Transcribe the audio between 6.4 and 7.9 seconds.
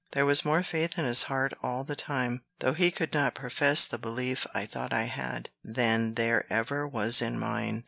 ever was in mine.